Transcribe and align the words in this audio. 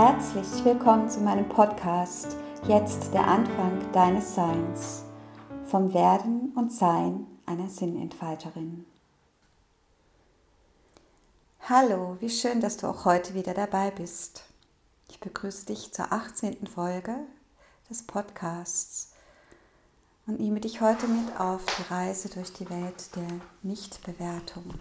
Herzlich 0.00 0.64
willkommen 0.64 1.10
zu 1.10 1.18
meinem 1.18 1.48
Podcast 1.48 2.36
Jetzt 2.68 3.12
der 3.12 3.26
Anfang 3.26 3.90
deines 3.90 4.32
Seins 4.32 5.02
vom 5.64 5.92
Werden 5.92 6.52
und 6.54 6.72
Sein 6.72 7.26
einer 7.46 7.68
Sinnentfalterin. 7.68 8.84
Hallo, 11.68 12.16
wie 12.20 12.30
schön, 12.30 12.60
dass 12.60 12.76
du 12.76 12.86
auch 12.86 13.06
heute 13.06 13.34
wieder 13.34 13.54
dabei 13.54 13.90
bist. 13.90 14.44
Ich 15.10 15.18
begrüße 15.18 15.66
dich 15.66 15.92
zur 15.92 16.12
18. 16.12 16.68
Folge 16.68 17.16
des 17.90 18.04
Podcasts 18.04 19.14
und 20.28 20.38
nehme 20.38 20.60
dich 20.60 20.80
heute 20.80 21.08
mit 21.08 21.40
auf 21.40 21.64
die 21.76 21.92
Reise 21.92 22.28
durch 22.28 22.52
die 22.52 22.70
Welt 22.70 23.16
der 23.16 23.40
Nichtbewertung. 23.64 24.74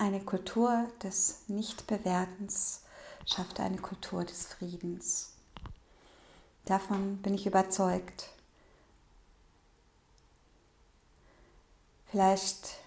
Eine 0.00 0.20
Kultur 0.20 0.88
des 1.02 1.42
Nichtbewertens 1.48 2.84
schafft 3.26 3.60
eine 3.60 3.76
Kultur 3.76 4.24
des 4.24 4.46
Friedens. 4.46 5.34
Davon 6.64 7.18
bin 7.18 7.34
ich 7.34 7.46
überzeugt. 7.46 8.30
Vielleicht 12.06 12.78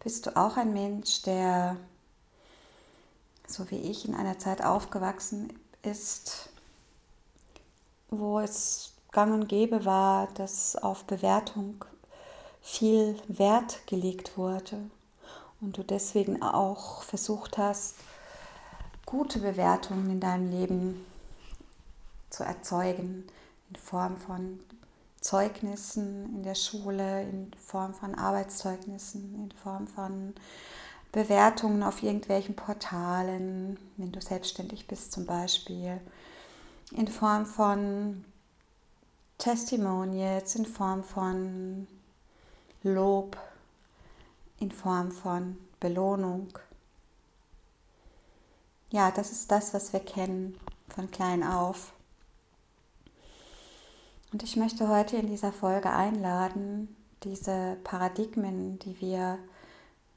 bist 0.00 0.26
du 0.26 0.36
auch 0.36 0.58
ein 0.58 0.74
Mensch, 0.74 1.22
der, 1.22 1.78
so 3.46 3.70
wie 3.70 3.80
ich, 3.80 4.06
in 4.06 4.14
einer 4.14 4.38
Zeit 4.38 4.62
aufgewachsen 4.62 5.58
ist, 5.80 6.50
wo 8.10 8.40
es 8.40 8.92
gang 9.10 9.32
und 9.32 9.48
gäbe 9.48 9.86
war, 9.86 10.26
dass 10.34 10.76
auf 10.76 11.04
Bewertung 11.04 11.82
viel 12.60 13.18
Wert 13.26 13.86
gelegt 13.86 14.36
wurde 14.36 14.90
und 15.60 15.76
du 15.76 15.82
deswegen 15.82 16.42
auch 16.42 17.02
versucht 17.02 17.58
hast, 17.58 17.96
gute 19.06 19.40
Bewertungen 19.40 20.10
in 20.10 20.20
deinem 20.20 20.50
Leben 20.50 21.04
zu 22.30 22.44
erzeugen, 22.44 23.26
in 23.68 23.76
Form 23.76 24.16
von 24.16 24.60
Zeugnissen 25.20 26.36
in 26.36 26.42
der 26.42 26.54
Schule, 26.54 27.22
in 27.22 27.52
Form 27.54 27.92
von 27.92 28.14
Arbeitszeugnissen, 28.14 29.34
in 29.34 29.52
Form 29.52 29.86
von 29.86 30.34
Bewertungen 31.12 31.82
auf 31.82 32.02
irgendwelchen 32.02 32.54
Portalen, 32.54 33.78
wenn 33.96 34.12
du 34.12 34.20
selbstständig 34.20 34.86
bist 34.86 35.12
zum 35.12 35.26
Beispiel, 35.26 36.00
in 36.92 37.08
Form 37.08 37.44
von 37.46 38.24
Testimonials, 39.38 40.54
in 40.54 40.66
Form 40.66 41.02
von 41.02 41.86
Lob, 42.82 43.36
in 44.60 44.70
Form 44.70 45.10
von 45.10 45.58
Belohnung. 45.80 46.48
Ja, 48.90 49.10
das 49.10 49.32
ist 49.32 49.50
das, 49.50 49.74
was 49.74 49.92
wir 49.92 50.00
kennen 50.00 50.58
von 50.88 51.10
klein 51.10 51.42
auf. 51.42 51.92
Und 54.32 54.42
ich 54.42 54.56
möchte 54.56 54.88
heute 54.88 55.16
in 55.16 55.26
dieser 55.26 55.52
Folge 55.52 55.90
einladen, 55.90 56.94
diese 57.24 57.76
Paradigmen, 57.82 58.78
die 58.78 59.00
wir 59.00 59.38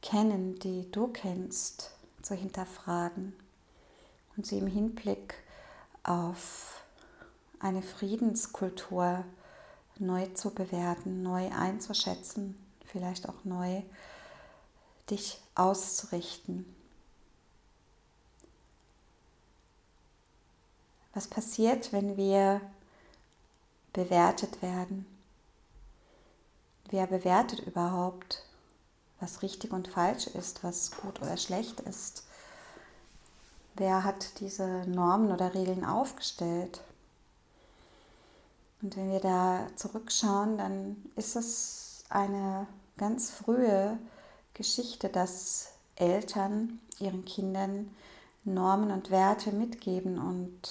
kennen, 0.02 0.59
die 0.59 0.91
du 0.91 1.07
kennst, 1.07 1.91
zu 2.22 2.35
hinterfragen 2.35 3.33
und 4.35 4.45
sie 4.45 4.59
im 4.59 4.67
Hinblick 4.67 5.35
auf 6.03 6.83
eine 7.59 7.81
Friedenskultur 7.81 9.23
neu 10.00 10.25
zu 10.33 10.52
bewerten, 10.52 11.22
neu 11.23 11.50
einzuschätzen, 11.52 12.57
vielleicht 12.85 13.28
auch 13.28 13.44
neu 13.44 13.81
dich 15.09 15.42
auszurichten. 15.56 16.66
Was 21.14 21.28
passiert, 21.28 21.94
wenn 21.94 22.18
wir 22.18 22.62
bewertet 23.94 24.62
werden? 24.62 25.06
Wer 26.90 27.08
bewertet 27.08 27.59
überhaupt, 27.59 28.44
was 29.19 29.42
richtig 29.42 29.72
und 29.72 29.88
falsch 29.88 30.28
ist, 30.28 30.63
was 30.63 30.92
gut 30.92 31.22
oder 31.22 31.38
schlecht 31.38 31.80
ist? 31.81 32.24
Wer 33.75 34.03
hat 34.03 34.40
diese 34.40 34.86
Normen 34.88 35.31
oder 35.31 35.53
Regeln 35.53 35.86
aufgestellt? 35.86 36.81
Und 38.81 38.97
wenn 38.97 39.12
wir 39.12 39.22
da 39.22 39.68
zurückschauen, 39.75 40.58
dann 40.58 40.97
ist 41.16 41.36
es 41.36 42.03
eine 42.09 42.68
ganz 42.97 43.31
frühe 43.31 43.97
Geschichte, 44.53 45.09
dass 45.09 45.74
Eltern 45.96 46.80
ihren 47.00 47.25
Kindern 47.25 47.90
Normen 48.46 48.91
und 48.91 49.09
Werte 49.09 49.52
mitgeben 49.52 50.18
und 50.18 50.62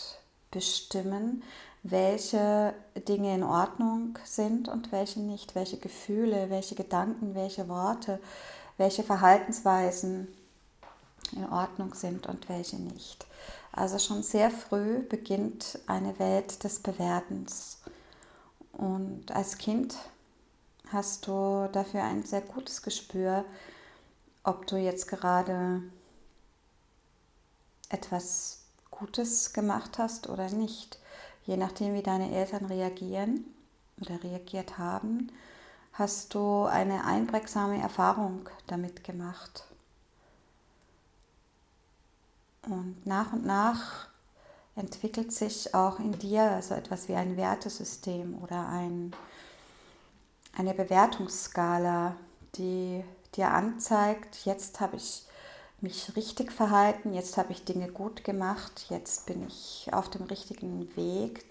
bestimmen, 0.51 1.43
welche 1.83 2.75
Dinge 3.09 3.35
in 3.35 3.43
Ordnung 3.43 4.19
sind 4.25 4.69
und 4.69 4.93
welche 4.93 5.21
nicht, 5.21 5.55
welche 5.55 5.79
Gefühle, 5.79 6.51
welche 6.51 6.75
Gedanken, 6.75 7.35
welche 7.35 7.69
Worte, 7.69 8.21
welche 8.77 9.03
Verhaltensweisen 9.03 10.29
in 11.33 11.49
Ordnung 11.49 11.95
sind 11.95 12.27
und 12.27 12.49
welche 12.49 12.77
nicht. 12.77 13.27
Also 13.73 13.99
schon 13.99 14.23
sehr 14.23 14.51
früh 14.51 14.99
beginnt 15.01 15.79
eine 15.87 16.19
Welt 16.19 16.63
des 16.63 16.79
Bewertens. 16.79 17.79
Und 18.73 19.33
als 19.33 19.59
Kind 19.59 19.97
hast 20.93 21.27
du 21.27 21.69
dafür 21.73 22.05
ein 22.05 22.25
sehr 22.25 22.43
gutes 22.43 22.83
Gespür, 22.83 23.45
ob 24.45 24.67
du 24.67 24.77
jetzt 24.77 25.09
gerade 25.09 25.83
etwas 27.89 28.65
Gutes 28.91 29.53
gemacht 29.53 29.99
hast 29.99 30.29
oder 30.29 30.49
nicht. 30.51 30.99
Je 31.45 31.57
nachdem, 31.57 31.95
wie 31.95 32.03
deine 32.03 32.33
Eltern 32.33 32.67
reagieren 32.67 33.45
oder 34.01 34.23
reagiert 34.23 34.79
haben, 34.79 35.31
hast 35.93 36.35
du 36.35 36.65
eine 36.65 37.05
einprägsame 37.05 37.81
Erfahrung 37.81 38.49
damit 38.67 39.05
gemacht. 39.05 39.65
Und 42.63 43.05
nach 43.05 43.33
und 43.33 43.45
nach 43.45 44.09
entwickelt 44.77 45.33
sich 45.33 45.75
auch 45.75 45.99
in 45.99 46.13
dir 46.19 46.63
so 46.63 46.75
etwas 46.75 47.09
wie 47.09 47.15
ein 47.15 47.37
Wertesystem 47.37 48.41
oder 48.43 48.69
ein, 48.69 49.13
eine 50.57 50.73
Bewertungsskala, 50.73 52.17
die 52.55 53.05
dir 53.37 53.51
anzeigt, 53.51 54.45
jetzt 54.45 54.81
habe 54.81 54.97
ich 54.97 55.25
mich 55.81 56.15
richtig 56.17 56.53
verhalten, 56.53 57.13
jetzt 57.13 57.37
habe 57.37 57.53
ich 57.53 57.65
Dinge 57.65 57.89
gut 57.89 58.25
gemacht, 58.25 58.87
jetzt 58.89 59.27
bin 59.27 59.47
ich 59.47 59.89
auf 59.93 60.09
dem 60.09 60.23
richtigen 60.25 60.95
Weg, 60.97 61.45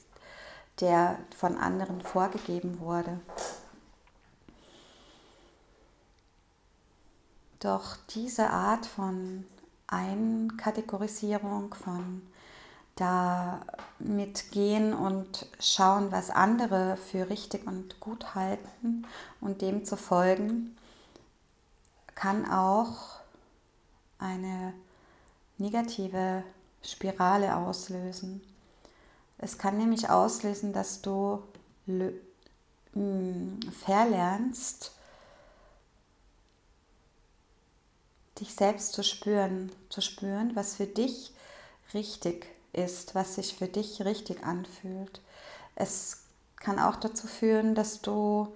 der 0.79 1.17
von 1.35 1.57
anderen 1.57 2.01
vorgegeben 2.01 2.79
wurde. 2.79 3.19
Doch 7.59 7.97
diese 8.09 8.49
Art 8.49 8.85
von 8.85 9.45
Einkategorisierung, 9.87 11.73
von 11.75 12.21
da 12.95 13.61
mitgehen 13.99 14.93
und 14.93 15.47
schauen, 15.59 16.11
was 16.11 16.29
andere 16.29 16.97
für 16.97 17.29
richtig 17.29 17.67
und 17.67 17.99
gut 17.99 18.33
halten 18.35 19.05
und 19.41 19.61
dem 19.61 19.85
zu 19.85 19.97
folgen, 19.97 20.75
kann 22.15 22.49
auch 22.49 23.19
eine 24.19 24.73
negative 25.57 26.43
Spirale 26.83 27.55
auslösen. 27.55 28.41
Es 29.37 29.57
kann 29.57 29.77
nämlich 29.77 30.09
auslösen, 30.09 30.73
dass 30.73 31.01
du 31.01 31.41
mm, 31.85 33.59
verlernst, 33.71 34.91
dich 38.39 38.53
selbst 38.55 38.93
zu 38.93 39.03
spüren, 39.03 39.71
zu 39.89 40.01
spüren, 40.01 40.55
was 40.55 40.75
für 40.75 40.87
dich 40.87 41.33
richtig 41.93 42.47
ist, 42.73 43.15
was 43.15 43.35
sich 43.35 43.55
für 43.55 43.67
dich 43.67 44.03
richtig 44.03 44.43
anfühlt. 44.43 45.21
Es 45.75 46.23
kann 46.57 46.79
auch 46.79 46.95
dazu 46.95 47.27
führen, 47.27 47.75
dass 47.75 48.01
du 48.01 48.53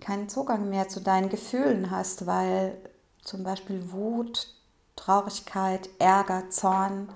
keinen 0.00 0.28
Zugang 0.28 0.68
mehr 0.68 0.88
zu 0.88 1.00
deinen 1.00 1.28
Gefühlen 1.28 1.90
hast, 1.90 2.26
weil 2.26 2.76
zum 3.22 3.44
Beispiel 3.44 3.92
Wut, 3.92 4.48
Traurigkeit, 4.96 5.88
Ärger, 5.98 6.50
Zorn, 6.50 7.08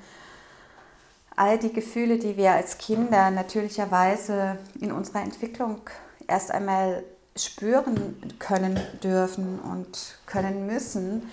all 1.36 1.58
die 1.58 1.72
Gefühle, 1.72 2.18
die 2.18 2.36
wir 2.36 2.52
als 2.52 2.78
Kinder 2.78 3.30
natürlicherweise 3.30 4.58
in 4.80 4.92
unserer 4.92 5.22
Entwicklung 5.22 5.80
erst 6.26 6.50
einmal 6.50 7.02
spüren 7.36 8.32
können 8.38 8.80
dürfen 9.02 9.58
und 9.58 10.18
können 10.26 10.66
müssen, 10.66 11.30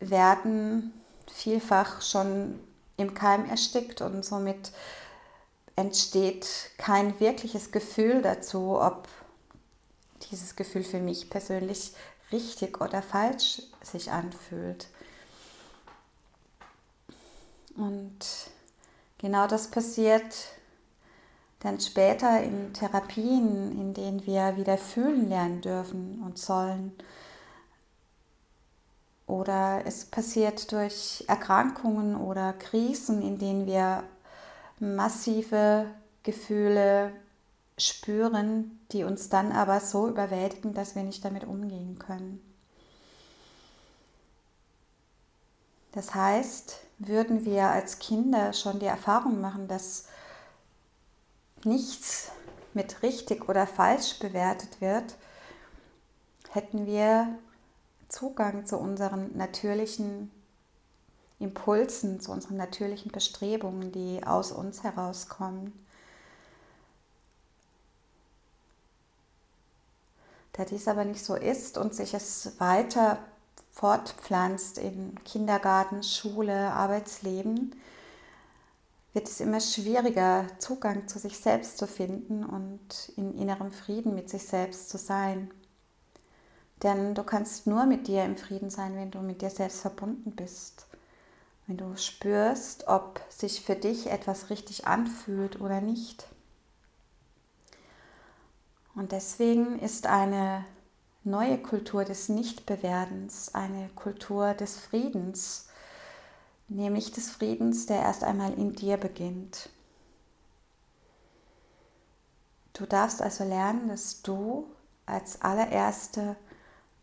werden 0.00 0.92
vielfach 1.30 2.00
schon 2.00 2.58
im 2.96 3.14
Keim 3.14 3.48
erstickt 3.48 4.00
und 4.00 4.24
somit 4.24 4.72
entsteht 5.76 6.70
kein 6.78 7.18
wirkliches 7.20 7.72
Gefühl 7.72 8.22
dazu, 8.22 8.80
ob 8.80 9.08
dieses 10.30 10.56
Gefühl 10.56 10.84
für 10.84 11.00
mich 11.00 11.30
persönlich 11.30 11.92
richtig 12.32 12.80
oder 12.80 13.02
falsch 13.02 13.62
sich 13.82 14.10
anfühlt. 14.10 14.88
Und 17.76 18.18
genau 19.18 19.46
das 19.46 19.70
passiert 19.70 20.24
dann 21.60 21.80
später 21.80 22.42
in 22.42 22.72
Therapien, 22.74 23.72
in 23.80 23.94
denen 23.94 24.26
wir 24.26 24.56
wieder 24.56 24.76
fühlen 24.76 25.28
lernen 25.28 25.60
dürfen 25.60 26.22
und 26.22 26.38
sollen. 26.38 26.92
Oder 29.26 29.82
es 29.86 30.04
passiert 30.04 30.70
durch 30.72 31.24
Erkrankungen 31.26 32.16
oder 32.16 32.52
Krisen, 32.52 33.22
in 33.22 33.38
denen 33.38 33.66
wir 33.66 34.04
massive 34.78 35.86
Gefühle 36.22 37.12
spüren, 37.76 38.80
die 38.92 39.04
uns 39.04 39.28
dann 39.28 39.52
aber 39.52 39.80
so 39.80 40.08
überwältigen, 40.08 40.74
dass 40.74 40.94
wir 40.94 41.02
nicht 41.02 41.24
damit 41.24 41.44
umgehen 41.44 41.98
können. 41.98 42.40
Das 45.92 46.14
heißt, 46.14 46.80
würden 46.98 47.44
wir 47.44 47.68
als 47.68 47.98
Kinder 47.98 48.52
schon 48.52 48.80
die 48.80 48.86
Erfahrung 48.86 49.40
machen, 49.40 49.68
dass 49.68 50.06
nichts 51.64 52.30
mit 52.74 53.02
richtig 53.02 53.48
oder 53.48 53.66
falsch 53.66 54.18
bewertet 54.18 54.80
wird, 54.80 55.14
hätten 56.50 56.86
wir 56.86 57.38
Zugang 58.08 58.66
zu 58.66 58.76
unseren 58.76 59.36
natürlichen 59.36 60.30
Impulsen, 61.38 62.20
zu 62.20 62.32
unseren 62.32 62.56
natürlichen 62.56 63.10
Bestrebungen, 63.10 63.92
die 63.92 64.24
aus 64.24 64.52
uns 64.52 64.82
herauskommen. 64.82 65.83
Da 70.54 70.64
dies 70.64 70.88
aber 70.88 71.04
nicht 71.04 71.24
so 71.24 71.34
ist 71.34 71.78
und 71.78 71.94
sich 71.94 72.14
es 72.14 72.58
weiter 72.58 73.18
fortpflanzt 73.72 74.78
in 74.78 75.16
Kindergarten, 75.24 76.04
Schule, 76.04 76.72
Arbeitsleben, 76.72 77.74
wird 79.12 79.28
es 79.28 79.40
immer 79.40 79.60
schwieriger, 79.60 80.46
Zugang 80.58 81.08
zu 81.08 81.18
sich 81.18 81.38
selbst 81.38 81.76
zu 81.76 81.86
finden 81.86 82.44
und 82.44 83.12
in 83.16 83.36
innerem 83.36 83.72
Frieden 83.72 84.14
mit 84.14 84.30
sich 84.30 84.46
selbst 84.46 84.90
zu 84.90 84.96
sein. 84.96 85.50
Denn 86.84 87.14
du 87.14 87.24
kannst 87.24 87.66
nur 87.66 87.86
mit 87.86 88.06
dir 88.06 88.24
im 88.24 88.36
Frieden 88.36 88.70
sein, 88.70 88.94
wenn 88.96 89.10
du 89.10 89.20
mit 89.20 89.42
dir 89.42 89.50
selbst 89.50 89.80
verbunden 89.80 90.32
bist. 90.36 90.86
Wenn 91.66 91.78
du 91.78 91.96
spürst, 91.96 92.86
ob 92.86 93.20
sich 93.28 93.62
für 93.62 93.74
dich 93.74 94.08
etwas 94.08 94.50
richtig 94.50 94.86
anfühlt 94.86 95.60
oder 95.60 95.80
nicht. 95.80 96.28
Und 98.94 99.12
deswegen 99.12 99.78
ist 99.78 100.06
eine 100.06 100.64
neue 101.24 101.58
Kultur 101.58 102.04
des 102.04 102.28
Nichtbewertens 102.28 103.54
eine 103.54 103.88
Kultur 103.96 104.54
des 104.54 104.76
Friedens, 104.78 105.68
nämlich 106.68 107.12
des 107.12 107.30
Friedens, 107.30 107.86
der 107.86 108.02
erst 108.02 108.22
einmal 108.22 108.52
in 108.54 108.74
dir 108.74 108.96
beginnt. 108.96 109.70
Du 112.72 112.86
darfst 112.86 113.22
also 113.22 113.44
lernen, 113.44 113.88
dass 113.88 114.22
du 114.22 114.66
als 115.06 115.42
allererste 115.42 116.36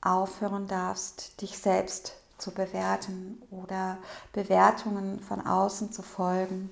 aufhören 0.01 0.67
darfst, 0.67 1.41
dich 1.41 1.57
selbst 1.57 2.15
zu 2.37 2.51
bewerten 2.51 3.41
oder 3.51 3.97
Bewertungen 4.33 5.19
von 5.19 5.45
außen 5.45 5.91
zu 5.91 6.01
folgen. 6.01 6.71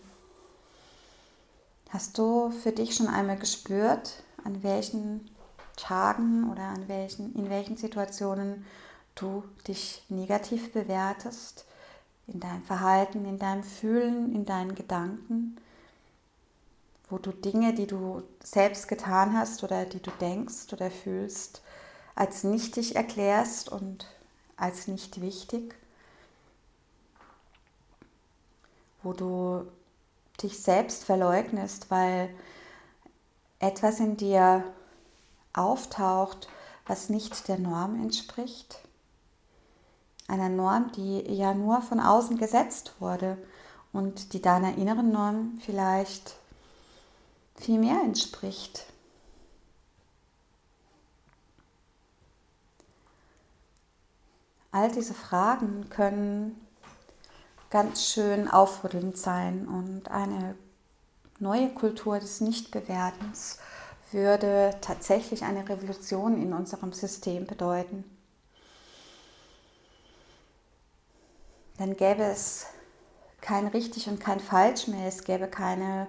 Hast 1.90 2.18
du 2.18 2.52
für 2.52 2.72
dich 2.72 2.96
schon 2.96 3.08
einmal 3.08 3.38
gespürt, 3.38 4.24
an 4.44 4.64
welchen 4.64 5.30
Tagen 5.76 6.52
oder 6.52 6.64
an 6.64 6.88
welchen, 6.88 7.36
in 7.36 7.50
welchen 7.50 7.78
Situationen 7.78 8.66
du 9.16 9.44
dich 9.68 10.04
negativ 10.10 10.72
bewertest, 10.72 11.66
in 12.28 12.40
deinem 12.40 12.64
Verhalten, 12.64 13.26
in 13.26 13.40
deinem 13.40 13.64
Fühlen, 13.64 14.34
in 14.36 14.46
deinen 14.46 14.76
Gedanken, 14.76 15.58
wo 17.10 17.18
du 17.18 17.32
Dinge, 17.32 17.74
die 17.74 17.88
du 17.88 18.24
selbst 18.44 18.88
getan 18.88 19.36
hast 19.38 19.64
oder 19.64 19.86
die 19.86 20.02
du 20.02 20.12
denkst 20.12 20.72
oder 20.72 20.92
fühlst, 20.92 21.64
als 22.16 22.44
nichtig 22.44 22.96
erklärst 22.96 23.70
und 23.70 24.06
als 24.58 24.88
nicht 24.88 25.22
wichtig, 25.22 25.74
wo 29.02 29.14
du 29.14 29.66
dich 30.44 30.62
selbst 30.62 31.04
verleugnest, 31.04 31.90
weil 31.90 32.30
etwas 33.60 34.00
in 34.00 34.18
dir 34.18 34.64
auftaucht, 35.54 36.48
was 36.88 37.10
nicht 37.10 37.48
der 37.48 37.60
Norm 37.60 38.02
entspricht. 38.02 38.80
Einer 40.28 40.50
Norm, 40.50 40.92
die 40.94 41.22
ja 41.34 41.54
nur 41.54 41.82
von 41.82 42.00
außen 42.00 42.38
gesetzt 42.38 42.94
wurde 43.00 43.38
und 43.92 44.34
die 44.34 44.42
deiner 44.42 44.78
inneren 44.78 45.12
Norm 45.12 45.60
vielleicht 45.66 46.36
viel 47.56 47.80
mehr 47.80 48.02
entspricht. 48.02 48.86
All 54.72 54.92
diese 54.92 55.16
Fragen 55.16 55.90
können 55.90 56.56
ganz 57.70 58.06
schön 58.06 58.48
aufrüttelnd 58.48 59.18
sein 59.18 59.68
und 59.68 60.10
eine 60.10 60.56
neue 61.40 61.70
Kultur 61.70 62.20
des 62.20 62.42
Nichtbewertens 62.42 63.60
würde 64.12 64.76
tatsächlich 64.82 65.44
eine 65.44 65.68
Revolution 65.68 66.42
in 66.42 66.54
unserem 66.54 66.94
System 66.94 67.46
bedeuten. 67.46 68.04
Dann 71.78 71.96
gäbe 71.96 72.24
es 72.24 72.66
kein 73.42 73.68
richtig 73.68 74.10
und 74.10 74.20
kein 74.20 74.40
falsch 74.40 74.88
mehr. 74.88 75.08
Es 75.08 75.24
gäbe 75.24 75.48
keine 75.48 76.08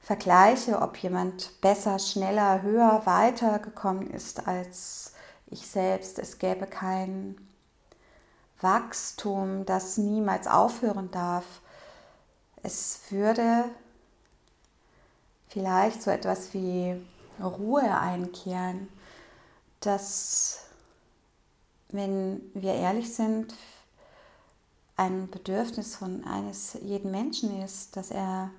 Vergleiche, 0.00 0.80
ob 0.80 0.96
jemand 0.96 1.60
besser, 1.60 1.98
schneller, 1.98 2.62
höher, 2.62 3.02
weiter 3.04 3.58
gekommen 3.58 4.08
ist 4.08 4.46
als 4.48 5.12
ich 5.46 5.66
selbst. 5.66 6.18
Es 6.18 6.38
gäbe 6.38 6.66
kein 6.66 7.36
Wachstum, 8.60 9.66
das 9.66 9.98
niemals 9.98 10.46
aufhören 10.46 11.10
darf. 11.10 11.44
Es 12.62 13.00
würde 13.10 13.64
vielleicht 15.52 16.02
so 16.02 16.10
etwas 16.10 16.54
wie 16.54 16.96
Ruhe 17.40 17.98
einkehren, 17.98 18.88
dass, 19.80 20.60
wenn 21.90 22.40
wir 22.54 22.74
ehrlich 22.74 23.14
sind, 23.14 23.54
ein 24.96 25.28
Bedürfnis 25.30 25.96
von 25.96 26.24
eines 26.24 26.78
jeden 26.82 27.10
Menschen 27.10 27.62
ist, 27.62 27.96
dass 27.96 28.10
er 28.10 28.50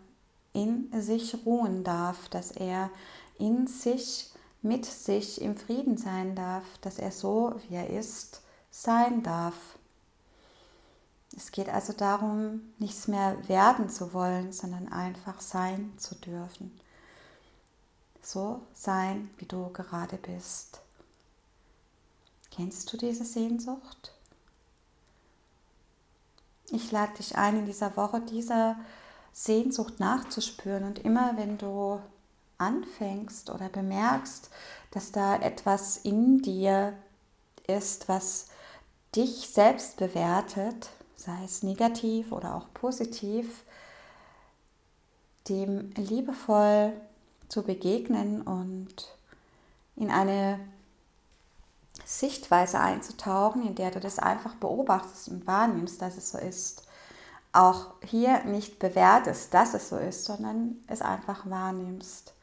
in 0.53 0.89
sich 1.01 1.35
ruhen 1.45 1.83
darf, 1.83 2.29
dass 2.29 2.51
er 2.51 2.91
in 3.39 3.65
sich, 3.65 4.29
mit 4.61 4.85
sich 4.85 5.41
im 5.41 5.55
Frieden 5.55 5.97
sein 5.97 6.35
darf, 6.35 6.63
dass 6.81 6.99
er 6.99 7.11
so, 7.11 7.55
wie 7.67 7.75
er 7.75 7.89
ist, 7.89 8.41
sein 8.69 9.23
darf. 9.23 9.55
Es 11.35 11.51
geht 11.51 11.69
also 11.69 11.93
darum, 11.93 12.61
nichts 12.77 13.07
mehr 13.07 13.37
werden 13.47 13.89
zu 13.89 14.13
wollen, 14.13 14.51
sondern 14.51 14.91
einfach 14.91 15.41
sein 15.41 15.93
zu 15.97 16.15
dürfen 16.15 16.79
so 18.25 18.61
sein, 18.73 19.29
wie 19.37 19.45
du 19.45 19.69
gerade 19.69 20.17
bist. 20.17 20.81
Kennst 22.51 22.91
du 22.91 22.97
diese 22.97 23.25
Sehnsucht? 23.25 24.13
Ich 26.71 26.91
lade 26.91 27.13
dich 27.15 27.37
ein, 27.37 27.59
in 27.59 27.65
dieser 27.65 27.97
Woche 27.97 28.21
dieser 28.21 28.77
Sehnsucht 29.33 29.99
nachzuspüren 29.99 30.83
und 30.83 30.99
immer 30.99 31.35
wenn 31.37 31.57
du 31.57 31.99
anfängst 32.57 33.49
oder 33.49 33.69
bemerkst, 33.69 34.49
dass 34.91 35.11
da 35.11 35.35
etwas 35.35 35.97
in 35.97 36.41
dir 36.41 36.93
ist, 37.67 38.07
was 38.07 38.47
dich 39.15 39.49
selbst 39.49 39.97
bewertet, 39.97 40.89
sei 41.23 41.43
es 41.45 41.63
negativ 41.63 42.31
oder 42.31 42.55
auch 42.55 42.67
positiv, 42.73 43.63
dem 45.47 45.91
liebevoll 45.91 46.93
zu 47.47 47.63
begegnen 47.63 48.41
und 48.41 49.15
in 49.95 50.09
eine 50.09 50.59
Sichtweise 52.05 52.79
einzutauchen, 52.79 53.65
in 53.65 53.75
der 53.75 53.91
du 53.91 53.99
das 53.99 54.19
einfach 54.19 54.55
beobachtest 54.55 55.29
und 55.29 55.47
wahrnimmst, 55.47 56.01
dass 56.01 56.17
es 56.17 56.31
so 56.31 56.37
ist. 56.37 56.83
Auch 57.53 57.93
hier 58.03 58.43
nicht 58.45 58.79
bewertest, 58.79 59.53
dass 59.53 59.73
es 59.73 59.89
so 59.89 59.97
ist, 59.97 60.25
sondern 60.25 60.77
es 60.87 61.01
einfach 61.01 61.49
wahrnimmst. 61.49 62.33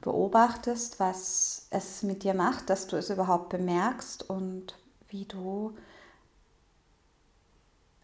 Beobachtest, 0.00 0.98
was 1.00 1.66
es 1.70 2.02
mit 2.02 2.24
dir 2.24 2.34
macht, 2.34 2.70
dass 2.70 2.86
du 2.86 2.96
es 2.96 3.10
überhaupt 3.10 3.50
bemerkst 3.50 4.28
und 4.28 4.74
wie 5.08 5.26
du 5.26 5.76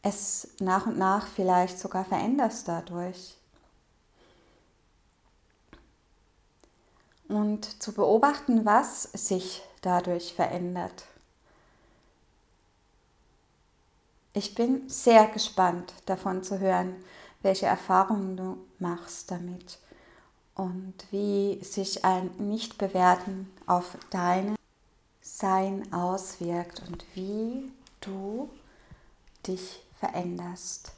es 0.03 0.49
nach 0.61 0.87
und 0.87 0.99
nach 0.99 1.27
vielleicht 1.27 1.79
sogar 1.79 2.05
veränderst 2.05 2.69
dadurch. 2.69 3.37
und 7.31 7.81
zu 7.81 7.93
beobachten, 7.93 8.65
was 8.65 9.05
sich 9.05 9.63
dadurch 9.83 10.35
verändert. 10.35 11.05
Ich 14.33 14.55
bin 14.55 14.89
sehr 14.89 15.27
gespannt 15.29 15.93
davon 16.07 16.43
zu 16.43 16.59
hören, 16.59 16.95
welche 17.43 17.67
Erfahrungen 17.67 18.37
du 18.37 18.59
machst 18.79 19.31
damit 19.31 19.79
und 20.55 20.95
wie 21.11 21.63
sich 21.63 22.05
ein 22.05 22.31
Nichtbewerten 22.39 23.51
auf 23.67 23.97
dein 24.11 24.57
Sein 25.23 25.93
auswirkt 25.93 26.83
und 26.89 27.05
wie 27.15 27.73
du 28.01 28.51
dich 29.47 29.83
veränderst, 30.01 30.93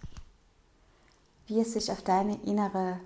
wie 1.47 1.61
es 1.61 1.75
sich 1.75 1.90
auf 1.92 2.02
deine 2.02 2.37
innere 2.44 2.99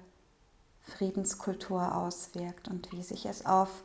Friedenskultur 0.82 1.96
auswirkt 1.96 2.68
und 2.68 2.92
wie 2.92 3.02
sich 3.02 3.26
es 3.26 3.44
auf 3.44 3.82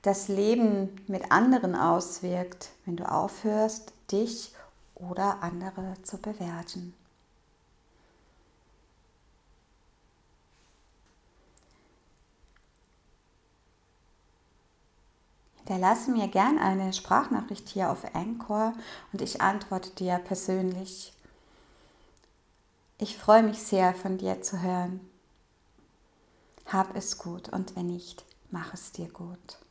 das 0.00 0.26
Leben 0.26 0.88
mit 1.06 1.30
anderen 1.30 1.76
auswirkt, 1.76 2.70
wenn 2.84 2.96
du 2.96 3.08
aufhörst, 3.08 3.92
dich 4.10 4.52
oder 4.96 5.42
andere 5.42 5.94
zu 6.02 6.18
bewerten. 6.18 6.94
Hinterlasse 15.58 16.10
mir 16.10 16.26
gern 16.26 16.58
eine 16.58 16.92
Sprachnachricht 16.92 17.68
hier 17.68 17.90
auf 17.90 18.16
Anchor 18.16 18.72
und 19.12 19.22
ich 19.22 19.40
antworte 19.40 19.90
dir 19.90 20.18
persönlich. 20.18 21.12
Ich 22.98 23.16
freue 23.16 23.42
mich 23.42 23.58
sehr, 23.58 23.94
von 23.94 24.18
dir 24.18 24.42
zu 24.42 24.62
hören. 24.62 25.00
Hab 26.66 26.96
es 26.96 27.18
gut 27.18 27.48
und 27.48 27.74
wenn 27.76 27.88
nicht, 27.88 28.24
mach 28.50 28.74
es 28.74 28.92
dir 28.92 29.08
gut. 29.08 29.61